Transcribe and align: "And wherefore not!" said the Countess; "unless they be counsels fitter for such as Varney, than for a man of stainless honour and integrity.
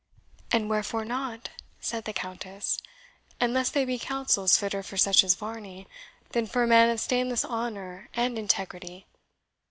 "And 0.51 0.67
wherefore 0.67 1.05
not!" 1.05 1.49
said 1.79 2.05
the 2.05 2.11
Countess; 2.13 2.79
"unless 3.39 3.69
they 3.69 3.85
be 3.85 3.99
counsels 3.99 4.57
fitter 4.57 4.81
for 4.81 4.97
such 4.97 5.23
as 5.23 5.35
Varney, 5.35 5.85
than 6.31 6.47
for 6.47 6.63
a 6.63 6.67
man 6.67 6.89
of 6.89 6.99
stainless 6.99 7.45
honour 7.45 8.09
and 8.15 8.39
integrity. 8.39 9.05